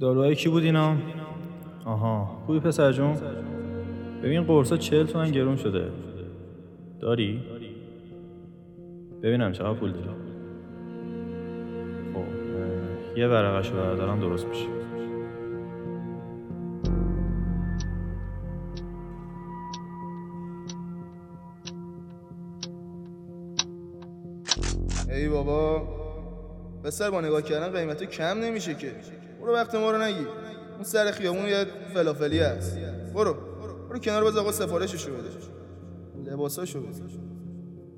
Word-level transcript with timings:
داروهای 0.00 0.34
کی 0.34 0.48
بود 0.48 0.62
اینا؟ 0.62 0.96
آها 1.84 2.42
خوبی 2.46 2.60
پسر 2.60 2.92
جون؟ 2.92 3.16
ببین 4.22 4.42
قرصا 4.42 4.76
چهل 4.76 5.06
تومن 5.06 5.30
گرون 5.30 5.56
شده 5.56 5.90
داری؟ 7.00 7.40
ببینم 9.22 9.52
چقدر 9.52 9.78
پول 9.78 9.92
داری 9.92 10.08
خب 12.14 13.18
یه 13.18 13.28
ورقش 13.28 13.70
رو 13.70 13.76
بردارم 13.76 14.20
درست 14.20 14.46
میشه 14.46 14.66
ای 25.10 25.28
بابا 25.28 25.88
پسر 26.84 27.10
با 27.10 27.20
نگاه 27.20 27.42
کردن 27.42 27.72
قیمت 27.72 28.04
کم 28.04 28.24
نمیشه 28.24 28.74
که 28.74 28.92
برو 29.40 29.52
وقت 29.54 29.74
ما 29.74 29.90
رو 29.90 29.98
نگی 29.98 30.26
اون 30.74 30.82
سر 30.82 31.10
خیابون 31.10 31.46
یه 31.46 31.66
فلافلی 31.94 32.38
هست. 32.38 32.78
برو. 33.14 33.34
برو 33.88 33.98
کنار 33.98 34.22
باز 34.24 34.36
آقا 34.36 34.52
سفارششو 34.52 35.10
بده. 35.10 36.30
لباساشو 36.32 36.80
بده. 36.80 36.90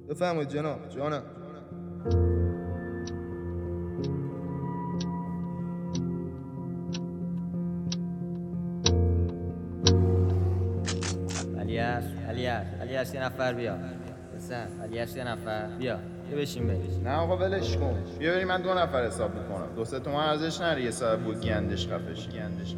بفرمایید 0.08 0.48
جناب. 0.48 0.88
جانم. 0.88 1.22
الیاس 11.58 12.04
الیاس 12.28 12.66
الیاس 12.80 13.14
یه 13.14 13.24
نفر 13.24 13.52
بیا. 13.52 13.78
پسر 14.36 14.66
الیاس 14.82 15.16
یه 15.16 15.24
نفر. 15.24 15.66
بیا. 15.78 15.98
بشین 16.36 16.66
بریم 16.66 17.00
نه 17.04 17.16
آقا 17.16 17.36
ولش 17.36 17.76
کن. 17.76 17.94
بیا 18.18 18.32
بریم 18.32 18.48
من 18.48 18.62
دو 18.62 18.74
نفر 18.74 19.06
حساب 19.06 19.34
می‌کنم. 19.34 19.66
دو 19.76 19.84
سه 19.84 20.00
تومن 20.00 20.28
ازش 20.28 20.60
نری. 20.60 20.82
یه 20.82 20.90
ساعت 20.90 21.18
بود 21.18 21.40
گندش 21.40 21.88
خفشی 21.88 22.28
گندش 22.30 22.76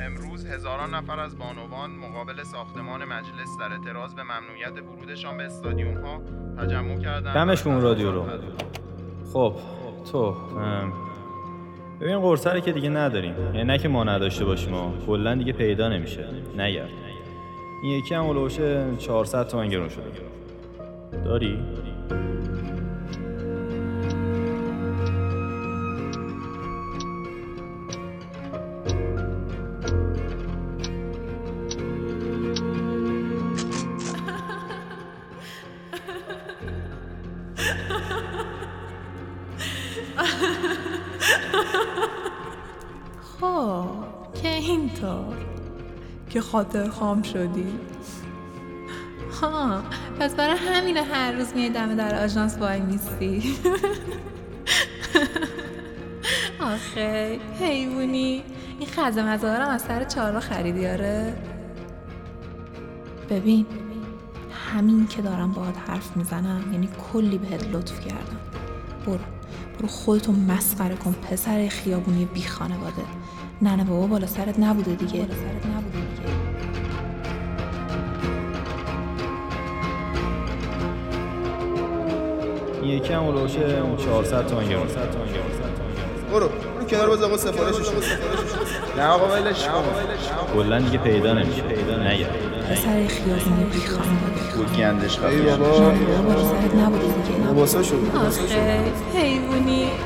امروز 0.00 0.46
هزاران 0.46 0.94
نفر 0.94 1.20
از 1.20 1.38
بانوان 1.38 1.90
مقابل 1.90 2.42
ساختمان 2.42 3.04
مجلس 3.04 3.58
در 3.60 3.72
اعتراض 3.72 4.14
به 4.14 4.22
ممنوعیت 4.22 4.82
ورودشان 4.92 5.36
به 5.36 5.42
استادیوم 5.42 5.96
ها 5.96 6.20
تجمع 6.58 6.98
کردند 6.98 7.34
دمش 7.34 7.62
کن 7.62 7.70
اون 7.70 7.82
رادیو 7.82 8.12
رو. 8.12 8.26
خب 9.32 9.54
تو 10.12 10.36
ببین 12.00 12.20
قرصه 12.20 12.60
که 12.60 12.72
دیگه 12.72 12.88
نداریم. 12.88 13.34
یعنی 13.54 13.64
نه 13.64 13.78
که 13.78 13.88
ما 13.88 14.04
نداشته 14.04 14.44
باشیم 14.44 14.74
و 14.74 14.90
کلا 15.06 15.34
دیگه 15.34 15.52
پیدا 15.52 15.88
نمیشه. 15.88 16.24
نگرد. 16.58 16.88
این 17.82 17.92
یکی 17.98 18.14
هم 18.14 18.24
اولوش 18.24 18.58
400 18.98 19.48
تومن 19.48 19.68
گرون 19.68 19.88
شده. 19.88 20.02
داری؟ 21.24 21.58
خب 43.40 43.86
که 44.42 44.48
اینطور 44.48 45.36
که 46.30 46.40
خاطر 46.40 46.88
خام 46.88 47.22
شدی. 47.22 47.66
ها 49.40 49.82
پس 50.20 50.34
برای 50.34 50.56
همینه 50.56 51.02
هر 51.02 51.32
روز 51.32 51.52
میای 51.54 51.70
دم 51.70 51.94
در 51.94 52.24
آژانس 52.24 52.58
وای 52.58 52.80
میستی. 52.80 53.42
آخه 56.60 57.38
حیوونی 57.60 58.42
این 58.78 58.88
خزه 58.88 59.22
مزارم 59.22 59.68
از 59.68 59.82
سر 59.82 60.04
چهارراه 60.04 60.40
خریدی 60.40 60.86
آره؟ 60.86 61.36
ببین 63.30 63.66
همین 64.72 65.06
که 65.06 65.22
دارم 65.22 65.52
باهات 65.52 65.74
حرف 65.86 66.16
می‌زنم 66.16 66.72
یعنی 66.72 66.88
کلی 67.12 67.38
بهت 67.38 67.64
لطف 67.72 68.00
کردم. 68.00 68.40
برو 69.06 69.18
برو 69.78 69.88
خودتو 69.88 70.32
مسخره 70.32 70.94
کن 70.94 71.12
پسر 71.12 71.68
خیابونی 71.68 72.24
بی 72.24 72.42
خانواده. 72.42 73.02
نه 73.62 73.76
نه 73.76 73.84
بابا 73.84 74.06
بالا 74.06 74.26
سرت 74.26 74.58
نبوده 74.58 74.94
دیگه. 74.94 75.12
بالا 75.20 75.34
سرت 75.34 75.66
نبوده 75.76 75.98
دیگه. 76.00 76.36
یکی 82.96 83.12
هم 83.12 83.22
اولوش 83.22 83.52
400 84.04 84.46
تومن 84.46 84.64
شده 84.64 84.76
برو. 86.32 86.48
برو 86.48 86.86
کنار 86.90 87.08
باز 87.08 87.22
آقا 87.22 87.36
سفارششو 87.36 87.92
بده 87.96 88.18
نه 88.96 89.04
آقا 89.06 89.26
ولش 89.34 89.64
کن. 89.68 89.82
کلا 90.54 90.80
دیگه 90.80 90.98
پیدا 90.98 91.32
نمیشه. 91.34 91.62
نگرد 91.62 92.30
پسر 92.70 93.06
خیابونی 93.08 93.64
بی 93.72 93.80
خانواده 93.86 94.56
بود 94.56 94.76
گندش 94.76 95.18
ای 95.18 95.40
بابا. 95.40 95.66
بابا 95.68 96.42
سرت 96.44 96.74
نبوده 96.74 97.04
دیگه. 97.04 97.50
لباساشو. 97.50 97.96
آخه 98.26 99.18
حیوونی 99.18 99.88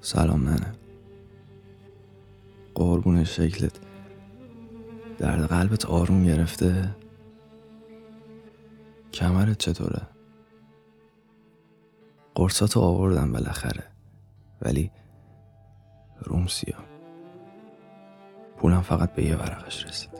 سلام 0.00 0.48
ننه. 0.48 0.72
قربون 2.74 3.24
شکلت. 3.24 3.80
درد 5.18 5.46
قلبت 5.46 5.86
آروم 5.86 6.24
گرفته؟ 6.24 6.96
کمرت 9.12 9.58
چطوره؟ 9.58 10.02
قرصاتو 12.34 12.80
آوردم 12.80 13.32
بالاخره 13.32 13.84
ولی 14.62 14.90
روم 16.20 16.46
سیاه. 16.46 16.84
پولم 18.56 18.80
فقط 18.80 19.12
به 19.12 19.24
یه 19.24 19.36
ورقش 19.36 19.86
رسید. 19.86 20.10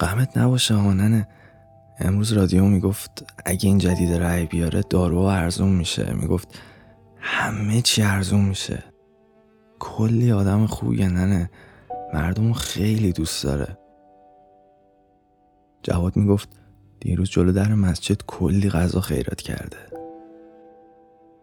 غمت 0.00 0.38
نباشه 0.38 0.74
ها 0.74 0.92
ننه. 0.92 1.28
امروز 1.98 2.32
رادیو 2.32 2.64
می‌گفت 2.64 3.24
اگه 3.46 3.68
این 3.68 3.78
جدید 3.78 4.12
رأی 4.12 4.46
بیاره 4.46 4.82
دارو 4.90 5.18
ارزون 5.18 5.72
میشه. 5.72 6.12
می‌گفت 6.12 6.58
همه 7.18 7.80
چی 7.80 8.02
ارزون 8.02 8.40
میشه. 8.40 8.84
کلی 9.78 10.32
آدم 10.32 10.66
خوبیه 10.66 11.08
ننه 11.08 11.50
مردم 12.14 12.52
خیلی 12.52 13.12
دوست 13.12 13.44
داره. 13.44 13.78
جواد 15.82 16.16
می‌گفت 16.16 16.48
دیروز 17.00 17.30
جلو 17.30 17.52
در 17.52 17.74
مسجد 17.74 18.22
کلی 18.26 18.70
غذا 18.70 19.00
خیرات 19.00 19.40
کرده. 19.40 19.76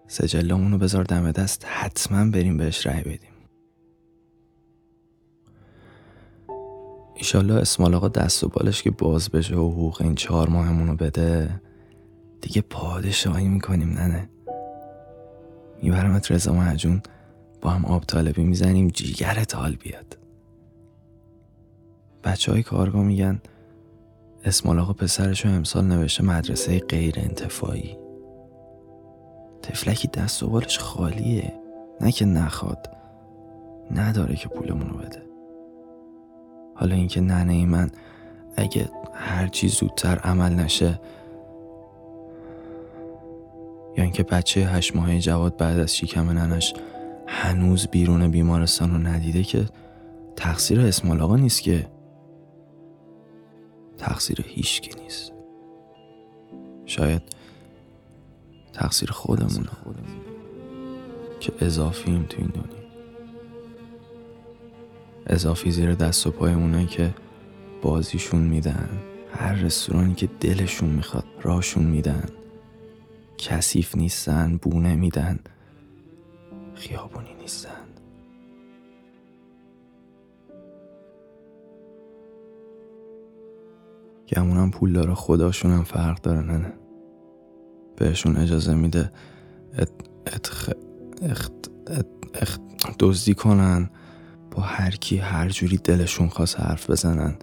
سجلامونو 0.07 0.77
بذار 0.77 1.03
دم 1.03 1.31
دست 1.31 1.65
حتما 1.67 2.31
بریم 2.31 2.57
بهش 2.57 2.87
رأی 2.87 3.01
بدیم. 3.01 3.30
ایشالله 7.21 7.55
اسمال 7.55 7.95
آقا 7.95 8.07
دست 8.07 8.43
و 8.43 8.49
بالش 8.49 8.83
که 8.83 8.91
باز 8.91 9.29
بشه 9.29 9.55
و 9.55 9.71
حقوق 9.71 10.01
این 10.01 10.15
چهار 10.15 10.49
ماهمونو 10.49 10.95
بده 10.95 11.61
دیگه 12.41 12.61
پادشاهی 12.61 13.47
می‌کنیم 13.47 13.89
ننه 13.89 14.29
میبرمت 15.81 16.31
رضا 16.31 16.53
مهجون 16.53 17.01
با 17.61 17.69
هم 17.69 17.85
آب 17.85 18.03
طالبی 18.03 18.43
می‌زنیم 18.43 18.87
جیگرت 18.87 19.55
حال 19.55 19.75
بیاد. 19.75 20.17
بچه 22.23 22.51
های 22.51 22.63
کارگاه 22.63 23.03
میگن 23.03 23.41
اسمال 24.45 24.79
آقا 24.79 24.93
پسرشو 24.93 25.49
امسال 25.49 25.85
نوشته 25.85 26.23
مدرسه 26.23 26.79
غیر 26.79 27.15
انتفاعی. 27.17 27.97
تفلکی 29.61 30.07
دست 30.07 30.43
و 30.43 30.47
بالش 30.47 30.79
خالیه. 30.79 31.53
نه 32.01 32.11
که 32.11 32.25
نخواد. 32.25 32.89
نداره 33.91 34.35
که 34.35 34.47
پولمونو 34.47 34.97
بده. 34.97 35.30
حالا 36.81 36.95
اینکه 36.95 37.21
ننه 37.21 37.65
من 37.65 37.91
اگه 38.55 38.89
هر 39.13 39.47
چی 39.47 39.67
زودتر 39.67 40.17
عمل 40.17 40.53
نشه 40.53 40.99
یا 43.97 44.03
اینکه 44.03 44.23
بچه 44.23 44.61
هشت 44.61 44.95
ماهه 44.95 45.19
جواد 45.19 45.57
بعد 45.57 45.79
از 45.79 45.97
شکم 45.97 46.29
ننش 46.29 46.73
هنوز 47.27 47.87
بیرون 47.87 48.27
بیمارستان 48.27 48.91
رو 48.91 48.97
ندیده 48.97 49.43
که 49.43 49.65
تقصیر 50.35 50.81
اسمال 50.81 51.21
آقا 51.21 51.35
نیست 51.35 51.61
که. 51.61 51.87
تقصیر 53.97 54.45
هیچکی 54.47 55.01
نیست. 55.03 55.31
شاید 56.85 57.21
تقصیر 58.73 59.11
خودمونه. 59.11 59.69
که 61.39 61.53
اضافیم 61.61 62.25
تو 62.29 62.37
این 62.37 62.47
دنیا. 62.47 62.80
اضافی 65.27 65.71
زیر 65.71 65.95
دست 65.95 66.27
و 66.27 66.31
پای 66.31 66.53
اونایی 66.53 66.87
که 66.87 67.13
بازیشون 67.81 68.41
میدن. 68.41 68.89
هر 69.33 69.53
رستورانی 69.53 70.13
که 70.13 70.29
دلشون 70.39 70.89
می‌خواد 70.89 71.25
راشون 71.41 71.83
میدن. 71.83 72.25
کثیف 73.37 73.95
نیستن 73.95 74.59
بونه 74.61 74.95
میدن 74.95 75.39
خیابونی 76.73 77.33
نیستن. 77.41 77.69
گمونم 84.27 84.71
پول 84.71 84.93
داره 84.93 85.13
خداشون 85.13 85.71
هم 85.71 85.83
فرق 85.83 86.21
داره 86.21 86.41
نه 86.41 86.73
بهشون 87.95 88.37
اجازه 88.37 88.73
میده 88.73 89.11
ات 89.77 89.91
اتخ 90.27 90.69
اخت 91.21 91.53
ات 91.87 92.07
اخت 92.33 92.61
دزدی 92.99 93.33
کنن. 93.33 93.89
هر 94.81 94.95
کی 94.95 95.17
هر 95.17 95.49
جوری 95.49 95.77
دلشون 95.77 96.27
خواست 96.29 96.59
حرف 96.59 96.89
بزنن 96.89 97.35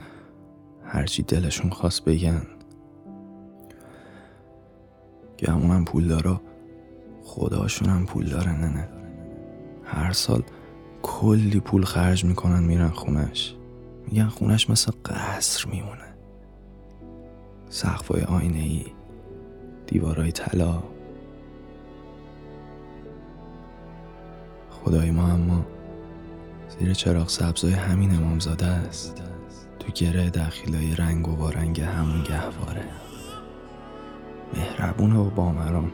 هر 0.85 1.07
چی 1.07 1.23
دلشون 1.23 1.71
خواست 1.71 2.05
بگن. 2.05 2.43
گمونم 5.39 5.85
پول 5.85 6.09
داره 6.09 6.41
خداشون 7.25 7.89
هم 7.89 8.07
پول 8.07 8.27
داره 8.27 8.53
نه 8.53 8.69
نه. 8.69 8.89
هر 9.85 10.13
سال 10.13 10.43
کلی 11.03 11.61
پول 11.61 11.85
خرج 11.85 12.25
می‌کنن 12.25 12.63
میرن 12.63 12.89
خونش. 12.89 13.55
میگن 14.07 14.29
خونش 14.29 14.71
مثل 14.71 14.93
قصر 15.05 15.69
میمونه. 15.69 16.15
سقفای 17.69 18.23
آینه 18.23 18.59
ای 18.59 18.87
دیوارای 19.87 20.33
طلا. 20.33 20.83
خدای 24.71 25.11
ما 25.11 25.29
اما 25.29 25.78
زیر 26.69 26.95
چراغ 26.95 27.29
سبزای 27.29 27.73
همین 27.73 28.15
امامزاده 28.15 28.67
است. 28.67 29.23
تو 29.79 29.93
گره 29.93 30.31
دخیلای 30.31 30.95
رنگ 30.95 31.29
و 31.29 31.37
با 31.37 31.51
رنگ 31.51 31.81
همون 31.81 32.23
گهواره. 32.25 32.85
مهربونه 34.57 35.19
و 35.19 35.31
بامران. 35.31 35.93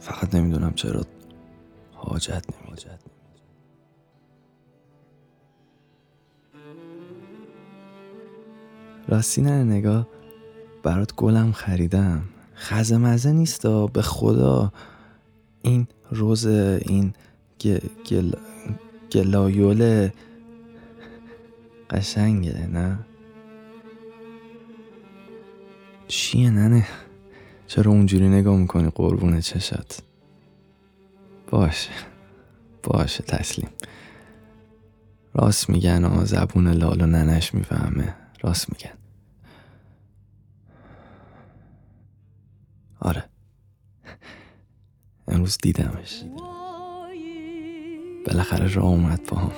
فقط 0.00 0.34
نمی‌دونم 0.34 0.74
چرا 0.74 1.02
حاجت 1.94 2.44
نمیجد 2.50 3.00
راستی 9.08 9.42
نه 9.42 9.64
نگاه. 9.64 10.06
برات 10.82 11.14
گلم 11.14 11.52
خریدم. 11.52 12.22
خزه 12.56 12.96
مزه 12.96 13.32
نیستا 13.32 13.86
به 13.86 14.02
خدا. 14.02 14.72
این 15.62 15.86
روز 16.10 16.46
این 16.46 17.14
گ... 17.60 17.78
گل... 18.10 18.32
گلایول 19.12 20.10
قشنگه 21.90 22.66
نه؟ 22.66 22.98
چیه 26.08 26.50
ننه؟ 26.50 26.86
چرا 27.66 27.92
اونجوری 27.92 28.28
نگاه 28.28 28.56
می‌کنی 28.56 28.90
قربون 28.90 29.40
چشات؟ 29.40 30.02
باشه 31.50 31.90
باشه 32.82 33.22
تسلیم. 33.22 33.68
راست 35.34 35.70
میگن 35.70 36.04
آ 36.04 36.24
زبون 36.24 36.68
لال 36.68 37.00
و 37.00 37.06
ننش 37.06 37.54
می‌فهمه. 37.54 38.14
راست 38.42 38.72
میگن. 38.72 38.98
آره. 43.00 43.24
امروز 45.28 45.58
دیدمش. 45.62 46.24
بالاخره 48.26 48.74
راه 48.74 48.84
اومد 48.84 49.20
با 49.28 49.36
هم. 49.36 49.52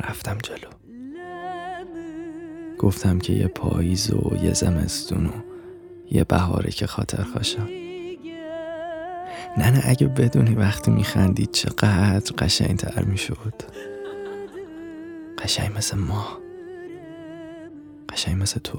رفتم 0.00 0.38
جلو. 0.42 0.70
گفتم 2.78 3.18
که 3.18 3.32
یه 3.32 3.46
پاییز 3.46 4.12
و 4.12 4.36
یه 4.42 4.52
زمستون 4.52 5.26
و 5.26 5.30
یه 6.10 6.24
بهاره 6.24 6.70
که 6.70 6.86
خاطر 6.86 7.22
خوشم. 7.22 7.68
نه 9.58 9.70
نه 9.70 9.80
اگه 9.84 10.06
بدونی 10.06 10.54
وقتی 10.54 10.90
میخندید 10.90 11.50
چقدر 11.50 12.32
قشنگ 12.38 12.76
تر 12.76 13.04
می‌شد. 13.04 13.54
قشنگ 15.38 15.76
مثل 15.76 15.98
ما. 15.98 16.26
قشنگ 18.08 18.42
مثل 18.42 18.60
تو. 18.60 18.78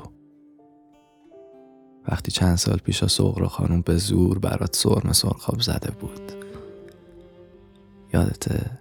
وقتی 2.07 2.31
چند 2.31 2.55
سال 2.55 2.77
پیش 2.77 3.05
سغرا 3.05 3.47
خانم 3.47 3.81
به 3.81 3.97
زور 3.97 4.39
برات 4.39 4.75
سرم 4.75 5.11
سرخاب 5.13 5.61
زده 5.61 5.91
بود. 5.91 6.36
یادته؟ 8.13 8.71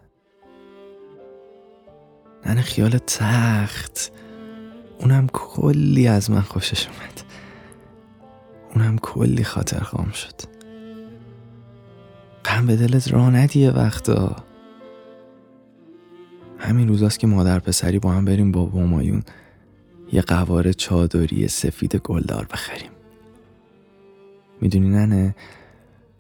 ننه 2.46 2.62
خیال 2.62 2.98
تخت. 2.98 4.12
اونم 4.98 5.26
کلی 5.32 6.08
از 6.08 6.30
من 6.30 6.40
خوشش 6.40 6.86
اومد. 6.86 7.22
اونم 8.74 8.98
کلی 8.98 9.44
خاطر 9.44 9.80
خام 9.80 10.10
شد. 10.10 10.34
غم 12.44 12.66
به 12.66 12.76
دلت 12.76 13.12
راه 13.12 13.30
ندیه 13.30 13.70
وقتا. 13.70 14.36
همین 16.58 16.88
روزاست 16.88 17.18
که 17.18 17.26
مادر 17.26 17.58
پسری 17.58 17.98
با 17.98 18.10
هم 18.10 18.24
بریم 18.24 18.52
با 18.52 18.64
بومایون 18.64 19.22
یه 20.12 20.22
قواره 20.22 20.74
چادری 20.74 21.48
سفید 21.48 21.96
گلدار 21.96 22.46
بخریم. 22.52 22.90
می‌دونی 24.60 24.88
ننه 24.88 25.34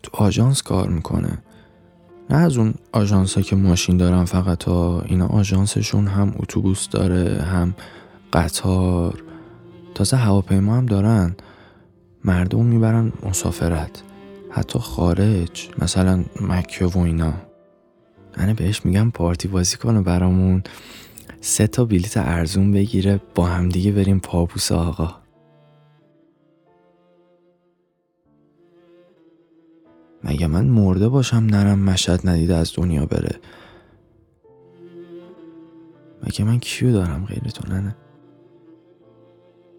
تو 0.02 0.10
آژانس 0.24 0.62
کار 0.62 0.88
می‌کنه. 0.88 1.38
نه 2.30 2.36
از 2.36 2.56
اون 2.56 2.74
آژانس 2.92 3.38
که 3.38 3.56
ماشین 3.56 3.96
دارن 3.96 4.24
فقط 4.24 4.64
ها 4.64 5.02
اینا 5.06 5.26
آژانسشون 5.26 6.06
هم 6.06 6.34
اتوبوس 6.36 6.88
داره 6.88 7.42
هم 7.42 7.74
قطار. 8.32 9.22
تازه 9.94 10.16
هواپیما 10.16 10.76
هم 10.76 10.86
دارن. 10.86 11.36
مردم 12.24 12.64
می‌برن 12.64 13.12
مسافرت. 13.22 14.02
حتی 14.50 14.78
خارج 14.78 15.68
مثلا 15.78 16.24
مکه 16.40 16.86
و 16.86 16.98
اینا. 16.98 17.34
من 18.38 18.52
بهش 18.52 18.84
میگم 18.84 19.10
پارتی 19.10 19.48
بازی 19.48 19.76
کنه 19.76 20.02
برامون. 20.02 20.62
سه 21.40 21.66
تا 21.66 21.84
بلیت 21.84 22.16
ارزون 22.16 22.72
بگیره 22.72 23.20
با 23.34 23.46
همدیگه 23.46 23.92
بریم 23.92 24.18
پابوس 24.18 24.72
آقا. 24.72 25.25
مگه 30.26 30.46
من 30.46 30.64
مرده 30.64 31.08
باشم 31.08 31.36
نرم 31.36 31.78
مشهد 31.78 32.28
ندیده 32.28 32.54
از 32.56 32.72
دنیا 32.76 33.06
بره؟ 33.06 33.40
مگه 36.22 36.44
من 36.44 36.58
کیو 36.58 36.92
دارم 36.92 37.24
غیر 37.24 37.42
تو 37.42 37.72
نه 37.72 37.96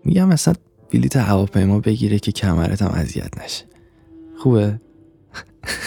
میگم 0.03 0.27
مثلا 0.27 0.53
بلیت 0.93 1.15
هواپیما 1.15 1.79
بگیره 1.79 2.19
که 2.19 2.31
کمرتم 2.31 2.91
اذیت 2.93 3.43
نشه. 3.43 3.65
خوبه؟ 4.37 4.81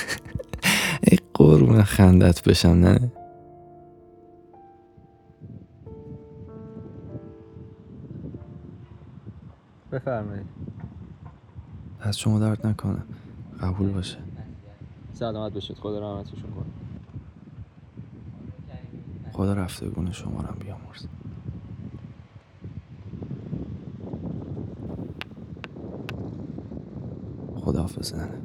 ای 1.05 1.19
قربون 1.35 1.83
خندت 1.83 2.49
بشم 2.49 2.69
نه. 2.69 3.13
بفرمایید. 9.93 10.47
از 12.01 12.19
شما 12.19 12.39
درد 12.39 12.67
نکنه. 12.67 13.03
قبول 13.61 13.93
باشه. 13.93 14.30
سلامت 15.21 15.53
باشید. 15.53 15.77
خدا 15.77 15.99
رحمتشون 15.99 16.51
کنه. 16.51 16.65
خدا 19.33 19.55
رفتگون 19.55 20.13
شما 20.13 20.41
رو 20.41 20.55
بیامرز 20.55 21.07
خدا 27.57 27.81
حافظ 27.81 28.15
ننه 28.15 28.39